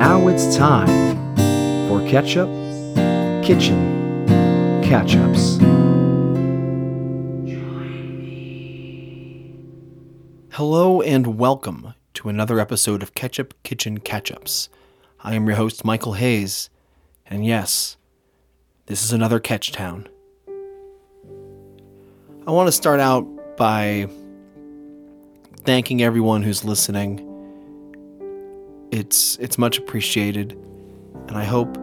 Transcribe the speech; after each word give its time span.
now 0.00 0.28
it's 0.28 0.56
time 0.56 0.88
for 1.86 2.00
Ketchup 2.08 2.48
Kitchen 3.44 4.26
Catch 4.82 5.14
Ups. 5.14 5.58
Hello 10.52 11.02
and 11.02 11.38
welcome 11.38 11.92
to 12.14 12.30
another 12.30 12.58
episode 12.58 13.02
of 13.02 13.12
Ketchup 13.12 13.52
Kitchen 13.62 13.98
Catch 13.98 14.32
Ups. 14.32 14.70
I 15.22 15.34
am 15.34 15.46
your 15.46 15.56
host, 15.56 15.84
Michael 15.84 16.14
Hayes, 16.14 16.70
and 17.26 17.44
yes, 17.44 17.98
this 18.86 19.04
is 19.04 19.12
another 19.12 19.38
Catch 19.38 19.72
Town. 19.72 20.08
I 22.46 22.52
want 22.52 22.68
to 22.68 22.72
start 22.72 23.00
out 23.00 23.26
by 23.58 24.08
thanking 25.66 26.00
everyone 26.00 26.42
who's 26.42 26.64
listening. 26.64 27.29
It's 28.90 29.36
it's 29.36 29.56
much 29.56 29.78
appreciated, 29.78 30.52
and 31.28 31.36
I 31.36 31.44
hope 31.44 31.74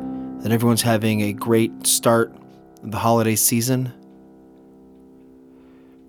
that 0.41 0.52
everyone's 0.52 0.81
having 0.81 1.22
a 1.22 1.34
great 1.34 1.88
start 1.88 2.36
of 2.84 2.91
the 2.91 2.98
holiday 2.98 3.36
season. 3.36 3.94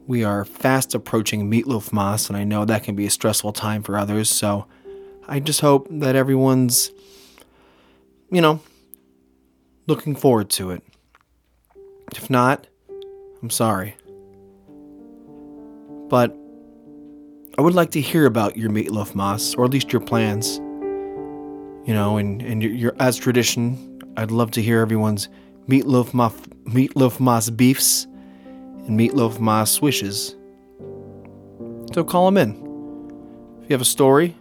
We 0.07 0.25
are 0.25 0.45
fast 0.45 0.95
approaching 0.95 1.51
Meatloaf 1.51 1.93
Mas, 1.93 2.29
and 2.29 2.37
I 2.37 2.45
know 2.45 2.65
that 2.65 2.83
can 2.83 2.97
be 2.97 3.07
a 3.07 3.11
stressful 3.11 3.53
time 3.53 3.83
for 3.83 3.97
others, 3.97 4.29
so 4.29 4.67
I 5.29 5.39
just 5.39 5.61
hope 5.61 5.87
that 5.91 6.17
everyone's, 6.17 6.91
you 8.31 8.41
know, 8.41 8.61
looking 9.87 10.17
forward 10.17 10.51
to 10.51 10.71
it. 10.71 10.83
If 12.13 12.29
not, 12.31 12.67
I'm 13.43 13.51
sorry. 13.51 13.97
But 16.09 16.35
I 17.59 17.63
would 17.63 17.75
like 17.75 17.91
to 17.91 18.01
hear 18.01 18.25
about 18.25 18.57
your 18.57 18.71
Meatloaf 18.71 19.15
Mas, 19.15 19.55
or 19.55 19.65
at 19.67 19.71
least 19.71 19.93
your 19.93 20.01
plans. 20.01 20.61
You 21.89 21.95
know, 21.95 22.19
and, 22.19 22.43
and 22.43 22.63
your, 22.63 22.95
as 23.01 23.17
tradition, 23.17 24.03
I'd 24.19 24.31
love 24.31 24.51
to 24.53 24.63
hear 24.63 24.83
everyone's 24.83 25.31
Meatloaf 25.69 26.13
Mas, 26.13 26.35
Meatloaf 26.65 27.19
Mas 27.19 27.49
beefs 27.49 28.05
and 28.05 29.01
Meatloaf 29.01 29.41
Mas 29.41 29.81
wishes. 29.81 30.37
So 31.95 32.05
call 32.05 32.27
them 32.27 32.37
in. 32.37 32.51
If 33.63 33.71
you 33.71 33.75
have 33.75 33.81
a 33.81 33.87
story 33.87 34.37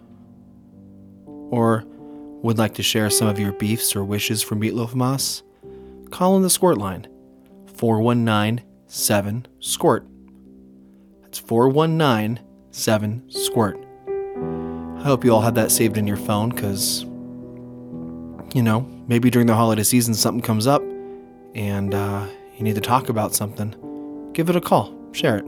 or 1.25 1.85
would 2.43 2.57
like 2.57 2.73
to 2.73 2.83
share 2.83 3.09
some 3.09 3.29
of 3.29 3.39
your 3.39 3.53
beefs 3.53 3.95
or 3.95 4.03
wishes 4.03 4.43
for 4.43 4.57
Meatloaf 4.57 4.93
Mas, 4.93 5.41
call 6.11 6.35
in 6.35 6.43
the 6.43 6.49
Squirt 6.49 6.77
line 6.77 7.07
419 7.75 8.61
7 8.87 9.47
Squirt. 9.59 10.05
That's 11.21 11.39
419 11.39 12.45
7 12.71 13.29
Squirt. 13.29 13.81
I 14.97 15.03
hope 15.03 15.23
you 15.23 15.33
all 15.33 15.39
have 15.39 15.55
that 15.55 15.71
saved 15.71 15.97
in 15.97 16.05
your 16.07 16.17
phone 16.17 16.49
because, 16.49 17.05
you 18.53 18.63
know, 18.63 18.81
maybe 19.07 19.29
during 19.29 19.47
the 19.47 19.55
holiday 19.55 19.83
season 19.83 20.13
something 20.13 20.41
comes 20.41 20.67
up 20.67 20.81
and 21.55 21.93
uh, 21.93 22.27
you 22.57 22.63
need 22.63 22.75
to 22.75 22.81
talk 22.81 23.09
about 23.09 23.33
something 23.33 23.75
give 24.37 24.49
it 24.51 24.55
a 24.55 24.61
call, 24.61 24.93
share 25.13 25.37
it. 25.37 25.45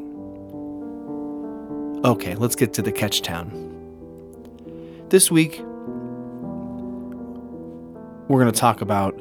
Okay, 2.03 2.33
let's 2.33 2.55
get 2.55 2.73
to 2.73 2.81
the 2.81 2.91
catch 2.91 3.21
town. 3.21 3.51
This 5.09 5.29
week, 5.29 5.59
we're 8.27 8.39
going 8.41 8.51
to 8.51 8.59
talk 8.59 8.81
about 8.81 9.15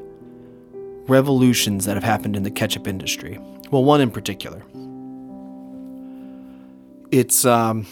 revolutions 1.07 1.85
that 1.85 1.97
have 1.97 2.05
happened 2.05 2.35
in 2.35 2.45
the 2.45 2.51
ketchup 2.51 2.89
industry. 2.89 3.39
Well, 3.70 3.85
one 3.85 4.01
in 4.01 4.11
particular. 4.11 4.63
It's 7.11 7.45
um, 7.45 7.87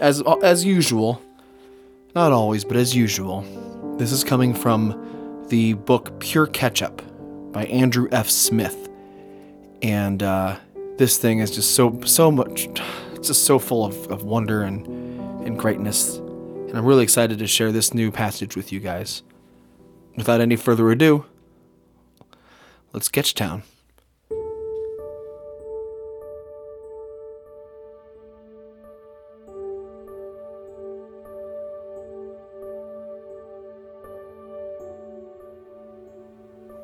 as 0.00 0.22
as 0.42 0.64
usual, 0.64 1.20
not 2.14 2.32
always, 2.32 2.64
but 2.64 2.78
as 2.78 2.96
usual. 2.96 3.44
This 3.98 4.12
is 4.12 4.24
coming 4.24 4.52
from 4.52 5.46
the 5.48 5.72
book 5.72 6.20
Pure 6.20 6.48
Ketchup 6.48 7.00
by 7.50 7.64
Andrew 7.64 8.08
F. 8.12 8.28
Smith, 8.28 8.90
and 9.80 10.22
uh, 10.22 10.56
this 10.98 11.16
thing 11.16 11.38
is 11.38 11.50
just 11.50 11.74
so 11.74 11.98
so 12.04 12.30
much 12.30 12.68
it's 13.14 13.28
just 13.28 13.44
so 13.44 13.58
full 13.58 13.86
of, 13.86 14.06
of 14.08 14.22
wonder 14.22 14.62
and 14.64 14.86
and 15.46 15.58
greatness. 15.58 16.18
And 16.18 16.76
i'm 16.76 16.84
really 16.84 17.04
excited 17.04 17.38
to 17.38 17.46
share 17.46 17.72
this 17.72 17.94
new 17.94 18.10
passage 18.10 18.54
with 18.54 18.70
you 18.70 18.80
guys. 18.80 19.22
Without 20.14 20.42
any 20.42 20.56
further 20.56 20.90
ado 20.90 21.24
let's 22.92 23.06
sketch 23.06 23.32
town 23.32 23.62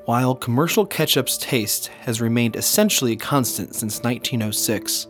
While 0.05 0.35
commercial 0.35 0.85
ketchup's 0.85 1.39
taste 1.39 1.87
has 2.01 2.21
remained 2.21 2.57
essentially 2.57 3.15
constant 3.15 3.77
since 3.77 4.03
1906, 4.03 5.07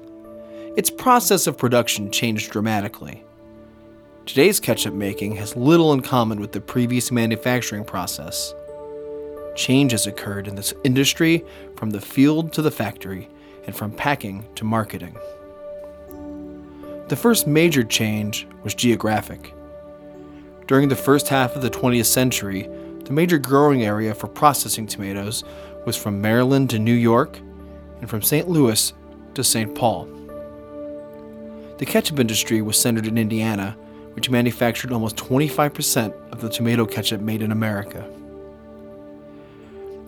its 0.76 0.90
process 0.90 1.46
of 1.46 1.56
production 1.56 2.10
changed 2.10 2.50
dramatically. 2.50 3.24
Today's 4.26 4.60
ketchup 4.60 4.92
making 4.92 5.36
has 5.36 5.56
little 5.56 5.94
in 5.94 6.02
common 6.02 6.40
with 6.40 6.52
the 6.52 6.60
previous 6.60 7.10
manufacturing 7.10 7.84
process. 7.84 8.52
Change 9.56 9.92
has 9.92 10.06
occurred 10.06 10.46
in 10.46 10.56
this 10.56 10.74
industry 10.84 11.42
from 11.74 11.88
the 11.88 12.00
field 12.00 12.52
to 12.52 12.60
the 12.60 12.70
factory 12.70 13.30
and 13.64 13.74
from 13.74 13.92
packing 13.92 14.44
to 14.56 14.64
marketing. 14.64 15.16
The 17.08 17.16
first 17.16 17.46
major 17.46 17.82
change 17.82 18.46
was 18.62 18.74
geographic. 18.74 19.54
During 20.66 20.90
the 20.90 20.96
first 20.96 21.28
half 21.28 21.56
of 21.56 21.62
the 21.62 21.70
20th 21.70 22.04
century, 22.04 22.68
the 23.04 23.12
major 23.12 23.38
growing 23.38 23.82
area 23.84 24.14
for 24.14 24.28
processing 24.28 24.86
tomatoes 24.86 25.44
was 25.84 25.96
from 25.96 26.20
Maryland 26.20 26.70
to 26.70 26.78
New 26.78 26.94
York 26.94 27.38
and 28.00 28.08
from 28.08 28.22
St. 28.22 28.48
Louis 28.48 28.92
to 29.34 29.42
St. 29.42 29.74
Paul. 29.74 30.08
The 31.78 31.86
ketchup 31.86 32.20
industry 32.20 32.62
was 32.62 32.80
centered 32.80 33.06
in 33.06 33.18
Indiana, 33.18 33.76
which 34.14 34.30
manufactured 34.30 34.92
almost 34.92 35.16
25% 35.16 36.12
of 36.30 36.40
the 36.40 36.48
tomato 36.48 36.86
ketchup 36.86 37.20
made 37.20 37.42
in 37.42 37.50
America. 37.50 38.08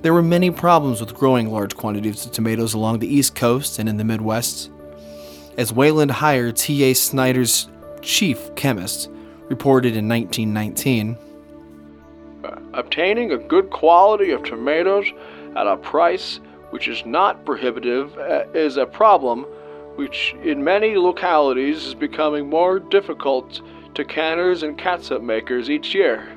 There 0.03 0.13
were 0.13 0.23
many 0.23 0.51
problems 0.51 1.01
with 1.01 1.15
growing 1.15 1.51
large 1.51 1.77
quantities 1.77 2.27
of 2.27 2.33
tomatoes 2.33 2.75
along 2.75 2.99
the 2.99 3.13
East 3.13 3.35
Coast 3.35 3.79
and 3.79 3.89
in 3.89 3.97
the 3.97 4.05
Midwest. 4.05 4.71
As 5.57 5.73
Wayland 5.73 6.11
Hire 6.11 6.53
T.A. 6.53 6.95
Snider's 6.95 7.69
chief 8.03 8.55
chemist 8.55 9.09
reported 9.49 9.97
in 9.97 10.07
1919, 10.09 11.17
obtaining 12.75 13.33
a 13.33 13.39
good 13.39 13.71
quality 13.71 14.31
of 14.31 14.43
tomatoes 14.43 15.07
at 15.57 15.67
a 15.67 15.77
price 15.77 16.41
which 16.71 16.89
is 16.89 17.07
not 17.07 17.45
prohibitive 17.45 18.17
uh, 18.19 18.45
is 18.53 18.77
a 18.77 18.87
problem 18.87 19.47
which 19.97 20.35
in 20.43 20.63
many 20.63 20.97
localities 20.97 21.87
is 21.87 21.95
becoming 21.95 22.49
more 22.49 22.81
difficult 22.81 23.61
to 23.95 24.05
canners 24.05 24.65
and 24.65 24.77
catsup 24.77 25.23
makers 25.23 25.71
each 25.71 25.95
year. 25.95 26.37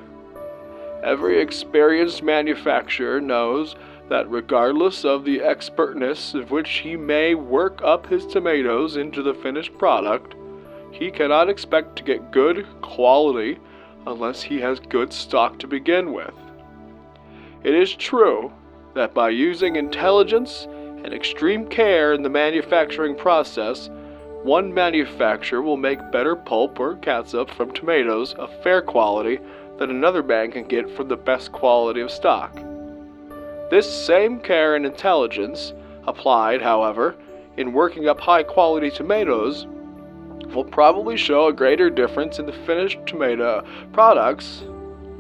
Every 1.04 1.40
experienced 1.40 2.22
manufacturer 2.22 3.20
knows 3.20 3.76
that 4.10 4.30
regardless 4.30 5.04
of 5.04 5.26
the 5.26 5.42
expertness 5.42 6.34
of 6.34 6.52
which 6.52 6.70
he 6.70 6.96
may 6.96 7.36
work 7.36 7.82
up 7.84 8.08
his 8.08 8.26
tomatoes 8.26 8.96
into 8.96 9.22
the 9.22 9.34
finished 9.34 9.78
product, 9.78 10.36
he 10.92 11.12
cannot 11.12 11.50
expect 11.50 11.96
to 11.96 12.04
get 12.04 12.32
good 12.32 12.66
quality 12.82 13.60
unless 14.08 14.42
he 14.42 14.60
has 14.62 14.80
good 14.80 15.12
stock 15.12 15.60
to 15.60 15.68
begin 15.68 16.14
with. 16.14 16.34
It 17.64 17.74
is 17.76 17.94
true 17.94 18.52
that 18.96 19.14
by 19.14 19.30
using 19.30 19.76
intelligence 19.76 20.68
and 21.04 21.14
extreme 21.14 21.68
care 21.68 22.14
in 22.14 22.24
the 22.24 22.30
manufacturing 22.30 23.16
process, 23.16 23.90
one 24.44 24.74
manufacturer 24.74 25.62
will 25.62 25.78
make 25.78 26.12
better 26.12 26.36
pulp 26.36 26.80
or 26.80 26.96
catsup 26.98 27.50
from 27.52 27.72
tomatoes 27.74 28.34
of 28.36 28.64
fair 28.64 28.82
quality 28.82 29.40
than 29.78 29.90
another 29.90 30.24
man 30.24 30.52
can 30.52 30.64
get 30.68 30.90
from 30.96 31.08
the 31.08 31.18
best 31.18 31.52
quality 31.52 32.02
of 32.02 32.10
stock. 32.10 32.56
This 33.70 33.92
same 33.92 34.40
care 34.40 34.76
and 34.76 34.86
intelligence, 34.86 35.74
applied, 36.08 36.62
however, 36.62 37.16
in 37.58 37.74
working 37.74 38.08
up 38.08 38.20
high 38.20 38.44
quality 38.44 38.90
tomatoes, 38.90 39.68
will 40.54 40.64
probably 40.64 41.18
show 41.18 41.48
a 41.48 41.54
greater 41.54 41.90
difference 41.90 42.40
in 42.40 42.46
the 42.46 42.54
finished 42.54 43.00
tomato 43.06 43.66
products 43.94 44.64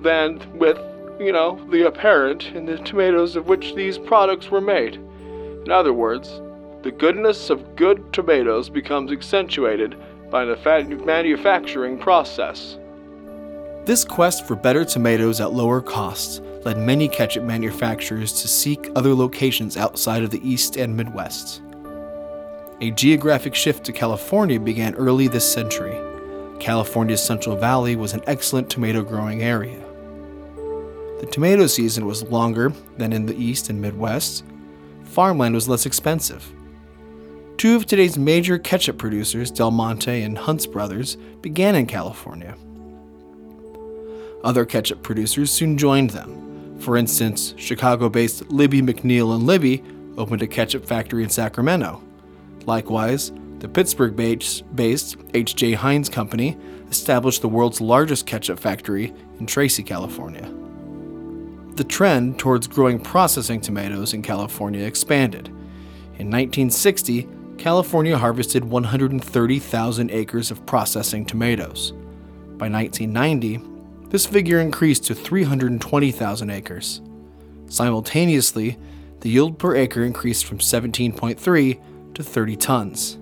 than 0.01 0.41
with, 0.57 0.77
you 1.19 1.31
know, 1.31 1.59
the 1.71 1.87
apparent 1.87 2.47
in 2.47 2.65
the 2.65 2.77
tomatoes 2.79 3.35
of 3.35 3.47
which 3.47 3.75
these 3.75 3.97
products 3.97 4.49
were 4.49 4.61
made. 4.61 4.95
In 4.95 5.71
other 5.71 5.93
words, 5.93 6.41
the 6.83 6.91
goodness 6.91 7.49
of 7.49 7.75
good 7.75 8.13
tomatoes 8.13 8.69
becomes 8.69 9.11
accentuated 9.11 9.95
by 10.29 10.45
the 10.45 10.55
manufacturing 11.05 11.97
process. 11.97 12.77
This 13.85 14.03
quest 14.03 14.45
for 14.45 14.55
better 14.55 14.83
tomatoes 14.83 15.39
at 15.39 15.53
lower 15.53 15.81
costs 15.81 16.41
led 16.65 16.77
many 16.77 17.07
ketchup 17.07 17.43
manufacturers 17.43 18.41
to 18.41 18.47
seek 18.47 18.89
other 18.95 19.13
locations 19.13 19.77
outside 19.77 20.23
of 20.23 20.29
the 20.29 20.45
East 20.47 20.75
and 20.75 20.95
Midwest. 20.95 21.61
A 22.79 22.91
geographic 22.91 23.55
shift 23.55 23.83
to 23.85 23.91
California 23.91 24.59
began 24.59 24.93
early 24.95 25.27
this 25.27 25.51
century. 25.51 25.99
California's 26.59 27.23
Central 27.23 27.55
Valley 27.55 27.95
was 27.95 28.13
an 28.13 28.21
excellent 28.27 28.69
tomato 28.69 29.01
growing 29.03 29.41
area. 29.41 29.83
the 31.19 31.25
tomato 31.25 31.65
season 31.65 32.05
was 32.05 32.21
longer 32.25 32.71
than 32.97 33.11
in 33.11 33.25
the 33.25 33.35
East 33.35 33.71
and 33.71 33.81
Midwest. 33.81 34.43
Farmland 35.05 35.55
was 35.55 35.67
less 35.67 35.87
expensive. 35.87 36.47
Two 37.57 37.75
of 37.75 37.87
today's 37.87 38.19
major 38.19 38.59
ketchup 38.59 38.99
producers, 38.99 39.49
Del 39.49 39.71
Monte 39.71 40.21
and 40.21 40.37
Hunt's 40.37 40.67
Brothers, 40.67 41.17
began 41.41 41.73
in 41.73 41.87
California. 41.87 42.55
Other 44.43 44.65
ketchup 44.65 45.01
producers 45.01 45.49
soon 45.49 45.79
joined 45.79 46.11
them. 46.11 46.77
For 46.79 46.95
instance, 46.95 47.55
Chicago 47.57 48.09
based 48.09 48.47
Libby 48.51 48.83
McNeill 48.83 49.33
and 49.33 49.47
Libby 49.47 49.83
opened 50.19 50.43
a 50.43 50.47
ketchup 50.47 50.85
factory 50.85 51.23
in 51.23 51.29
Sacramento. 51.29 52.03
Likewise, 52.67 53.31
the 53.59 53.67
Pittsburgh 53.67 54.15
based 54.15 55.17
H.J. 55.33 55.73
Heinz 55.73 56.09
Company 56.09 56.57
established 56.91 57.41
the 57.41 57.49
world's 57.49 57.81
largest 57.81 58.27
ketchup 58.27 58.59
factory 58.59 59.13
in 59.39 59.47
Tracy, 59.47 59.81
California. 59.81 60.53
The 61.75 61.83
trend 61.83 62.37
towards 62.37 62.67
growing 62.67 62.99
processing 62.99 63.61
tomatoes 63.61 64.13
in 64.13 64.21
California 64.21 64.85
expanded. 64.85 65.47
In 66.19 66.29
1960, 66.29 67.27
California 67.57 68.17
harvested 68.17 68.65
130,000 68.65 70.11
acres 70.11 70.51
of 70.51 70.65
processing 70.65 71.25
tomatoes. 71.25 71.93
By 72.57 72.69
1990, 72.69 73.61
this 74.09 74.25
figure 74.25 74.59
increased 74.59 75.05
to 75.05 75.15
320,000 75.15 76.49
acres. 76.49 77.01
Simultaneously, 77.67 78.77
the 79.21 79.29
yield 79.29 79.57
per 79.57 79.75
acre 79.75 80.03
increased 80.03 80.45
from 80.45 80.57
17.3 80.57 81.79
to 82.17 82.23
30 82.23 82.55
tons. 82.55 83.15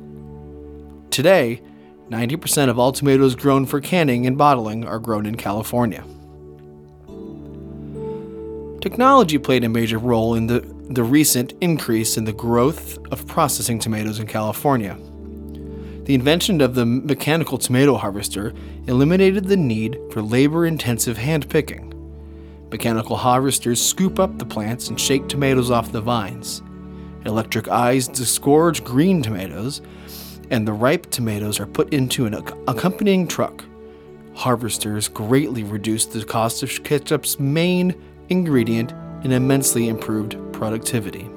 Today, 1.11 1.61
90% 2.09 2.69
of 2.69 2.79
all 2.79 2.93
tomatoes 2.93 3.35
grown 3.35 3.65
for 3.65 3.81
canning 3.81 4.25
and 4.25 4.37
bottling 4.37 4.85
are 4.85 4.99
grown 4.99 5.25
in 5.25 5.35
California. 5.35 6.01
Technology 8.79 9.37
played 9.37 9.65
a 9.65 9.69
major 9.69 9.97
role 9.97 10.35
in 10.35 10.47
the, 10.47 10.61
the 10.89 11.03
recent 11.03 11.51
increase 11.59 12.15
in 12.15 12.23
the 12.23 12.31
growth 12.31 12.97
of 13.11 13.27
processing 13.27 13.79
tomatoes 13.79 14.19
in 14.19 14.27
California. 14.27 14.97
The 16.05 16.15
invention 16.15 16.61
of 16.61 16.75
the 16.75 16.85
mechanical 16.85 17.57
tomato 17.57 17.95
harvester 17.95 18.53
eliminated 18.87 19.45
the 19.45 19.57
need 19.57 19.99
for 20.11 20.21
labor 20.21 20.65
intensive 20.65 21.17
hand 21.17 21.49
picking. 21.49 21.91
Mechanical 22.71 23.17
harvesters 23.17 23.85
scoop 23.85 24.19
up 24.19 24.37
the 24.37 24.45
plants 24.45 24.87
and 24.87 24.97
shake 24.97 25.27
tomatoes 25.27 25.69
off 25.69 25.91
the 25.91 25.99
vines. 25.99 26.61
Electric 27.25 27.67
eyes 27.67 28.07
disgorge 28.07 28.83
green 28.83 29.21
tomatoes, 29.21 29.81
and 30.51 30.67
the 30.67 30.73
ripe 30.73 31.09
tomatoes 31.09 31.59
are 31.59 31.65
put 31.65 31.91
into 31.91 32.25
an 32.25 32.35
accompanying 32.67 33.27
truck. 33.27 33.63
Harvesters 34.35 35.07
greatly 35.07 35.63
reduced 35.63 36.11
the 36.11 36.23
cost 36.23 36.61
of 36.61 36.83
ketchup's 36.83 37.39
main 37.39 37.99
ingredient 38.29 38.91
and 39.23 39.33
immensely 39.33 39.87
improved 39.87 40.37
productivity. 40.53 41.27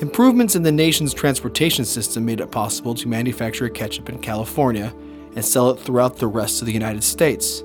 Improvements 0.00 0.56
in 0.56 0.62
the 0.62 0.72
nation's 0.72 1.14
transportation 1.14 1.84
system 1.84 2.24
made 2.24 2.40
it 2.40 2.50
possible 2.50 2.94
to 2.94 3.06
manufacture 3.06 3.68
ketchup 3.68 4.08
in 4.08 4.18
California 4.18 4.92
and 5.36 5.44
sell 5.44 5.70
it 5.70 5.78
throughout 5.78 6.16
the 6.16 6.26
rest 6.26 6.62
of 6.62 6.66
the 6.66 6.72
United 6.72 7.04
States. 7.04 7.62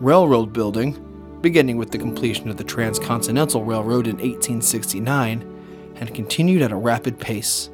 Railroad 0.00 0.52
building, 0.52 0.94
beginning 1.40 1.76
with 1.76 1.90
the 1.90 1.98
completion 1.98 2.48
of 2.48 2.56
the 2.56 2.64
Transcontinental 2.64 3.64
Railroad 3.64 4.06
in 4.06 4.16
1869, 4.16 5.56
and 5.96 6.14
continued 6.14 6.62
at 6.62 6.72
a 6.72 6.76
rapid 6.76 7.18
pace. 7.18 7.70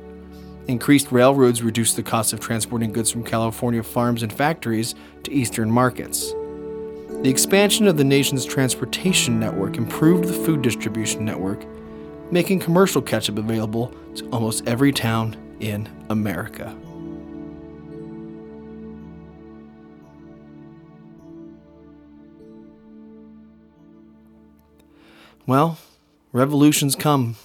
Increased 0.66 1.12
railroads 1.12 1.62
reduced 1.62 1.96
the 1.96 2.02
cost 2.02 2.32
of 2.32 2.40
transporting 2.40 2.92
goods 2.92 3.10
from 3.10 3.22
California 3.22 3.82
farms 3.82 4.22
and 4.22 4.32
factories 4.32 4.94
to 5.22 5.32
eastern 5.32 5.70
markets. 5.70 6.32
The 7.22 7.28
expansion 7.30 7.86
of 7.86 7.96
the 7.96 8.04
nation's 8.04 8.44
transportation 8.44 9.38
network 9.38 9.76
improved 9.76 10.24
the 10.24 10.32
food 10.32 10.62
distribution 10.62 11.24
network, 11.24 11.64
making 12.30 12.60
commercial 12.60 13.02
ketchup 13.02 13.38
available 13.38 13.94
to 14.16 14.28
almost 14.30 14.66
every 14.66 14.92
town 14.92 15.36
in 15.60 15.88
America. 16.08 16.74
Well, 25.46 25.78
revolutions 26.32 26.96
come. 26.96 27.36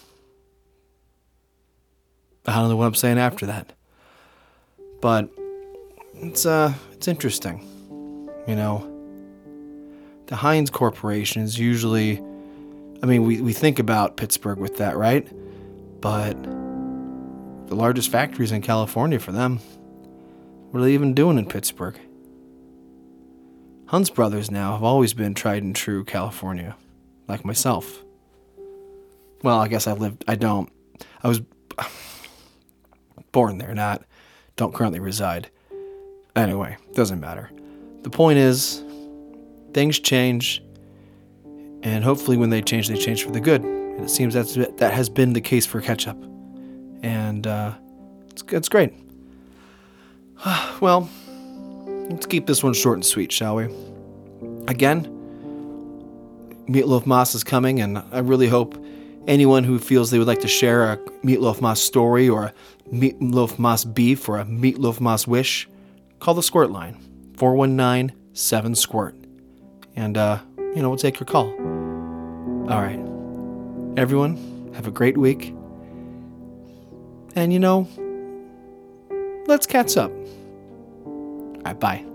I 2.46 2.56
don't 2.56 2.69
know 2.69 2.78
what 2.78 2.86
I'm 2.86 2.96
saying 2.96 3.18
after 3.18 3.46
that. 3.48 3.74
But 5.01 5.30
it's 6.16 6.46
uh 6.46 6.74
it's 6.94 7.07
interesting. 7.07 7.66
You 8.48 8.56
know, 8.56 8.86
the 10.28 10.36
Heinz 10.36 10.69
Corporation 10.69 11.42
is 11.42 11.60
usually 11.60 12.22
I 13.01 13.06
mean, 13.06 13.24
we, 13.24 13.42
we 13.42 13.54
think 13.54 13.80
about 13.80 14.18
Pittsburgh 14.18 14.60
with 14.60 14.78
that, 14.78 14.98
right? 14.98 15.28
But 16.02 16.42
the 16.44 17.75
largest 17.75 18.12
factories 18.12 18.52
in 18.52 18.62
California 18.62 19.19
for 19.19 19.31
them. 19.31 19.60
What 20.72 20.81
are 20.81 20.84
they 20.84 20.94
even 20.94 21.13
doing 21.13 21.38
in 21.38 21.45
Pittsburgh? 21.45 22.00
Hunt's 23.88 24.10
brothers 24.10 24.52
now 24.52 24.74
have 24.74 24.84
always 24.84 25.13
been 25.13 25.34
tried 25.34 25.63
and 25.63 25.75
true 25.75 26.04
California, 26.04 26.75
like 27.30 27.46
myself. 27.46 28.04
Well, 29.44 29.60
I 29.60 29.68
guess 29.68 29.88
I 29.88 29.94
lived, 29.94 30.26
I 30.28 30.36
don't. 30.36 30.70
I 31.24 31.30
was 31.30 31.42
born 33.31 33.58
there, 33.58 33.74
not, 33.74 34.04
don't 34.56 34.74
currently 34.74 35.00
reside. 35.00 35.50
Anyway, 36.36 36.78
doesn't 36.94 37.20
matter. 37.20 37.50
The 38.02 38.10
point 38.10 38.40
is, 38.40 38.84
things 39.74 40.00
change, 40.00 40.64
and 41.84 42.04
hopefully, 42.04 42.38
when 42.38 42.50
they 42.50 42.62
change, 42.62 42.88
they 42.88 42.98
change 42.98 43.24
for 43.24 43.31
the 43.31 43.40
good. 43.40 43.62
And 43.64 44.02
it 44.02 44.10
seems 44.10 44.34
that's 44.34 44.56
that 44.56 44.94
has 44.94 45.10
been 45.10 45.34
the 45.34 45.42
case 45.42 45.66
for 45.66 45.81
ketchup, 45.81 46.18
and 47.04 47.46
uh, 47.46 47.74
it's 48.30 48.44
it's 48.50 48.70
great. 48.70 48.94
well, 50.80 51.10
let's 52.10 52.26
keep 52.26 52.48
this 52.48 52.64
one 52.64 52.74
short 52.74 52.96
and 52.96 53.06
sweet, 53.06 53.31
shall 53.31 53.56
we? 53.56 53.68
Again, 54.68 55.19
Meatloaf 56.69 57.06
Moss 57.06 57.33
is 57.33 57.44
coming, 57.44 57.81
and 57.81 57.98
I 58.12 58.19
really 58.19 58.48
hope 58.48 58.77
anyone 59.27 59.63
who 59.63 59.80
feels 59.80 60.12
they 60.12 60.19
would 60.19 60.27
like 60.27 60.42
to 60.42 60.48
share 60.48 60.94
a 60.94 60.98
Meatloaf 61.24 61.62
Moss 61.62 61.81
story 61.81 62.30
or 62.30 62.45
a 62.45 62.54
Meatloaf 62.94 63.57
Moss 63.57 63.83
beef 63.83 64.30
or 64.30 64.38
a 64.38 64.45
Meatloaf 64.45 65.00
Moss 65.00 65.25
wish, 65.27 65.68
call 66.19 66.36
the 66.36 66.44
Squirt 66.44 66.71
line 66.71 66.98
419 67.38 68.16
7 68.33 68.75
Squirt. 68.75 69.16
And, 69.95 70.18
uh, 70.18 70.39
you 70.57 70.81
know, 70.81 70.89
we'll 70.89 70.98
take 70.98 71.19
your 71.19 71.26
call. 71.26 71.49
All 72.69 72.81
right. 72.81 72.99
Everyone, 73.97 74.71
have 74.76 74.88
a 74.88 74.92
great 74.92 75.18
week. 75.18 75.54
And, 77.35 77.52
you 77.52 77.59
know, 77.59 77.88
let's 79.47 79.66
catch 79.66 79.97
up. 79.97 80.11
All 81.06 81.61
right, 81.66 81.80
bye. 81.80 82.08